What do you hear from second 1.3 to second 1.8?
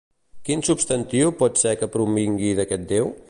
pot ser